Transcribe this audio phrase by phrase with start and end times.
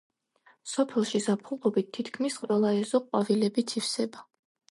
[0.69, 4.27] სოფელში ზაფხულობით თითქმის ყველა ეზო ყვავილებით ივსება.